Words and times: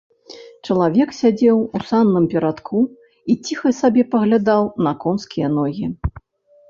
Чалавек 0.67 1.09
сядзеў 1.17 1.57
у 1.65 1.79
санным 1.89 2.25
перадку 2.33 2.79
і 3.33 3.37
ціха 3.45 3.69
сабе 3.83 4.03
паглядаў 4.15 4.61
на 4.89 4.93
конскія 5.05 5.47
ногі. 5.59 5.85